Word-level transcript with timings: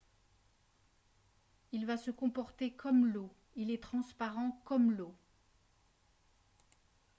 «il 1.73 1.85
va 1.85 1.95
se 1.95 2.09
comporter 2.09 2.71
comme 2.71 3.05
l’eau. 3.05 3.29
il 3.55 3.69
est 3.69 3.83
transparent 3.83 4.59
comme 4.65 4.91
l’eau 4.91 5.13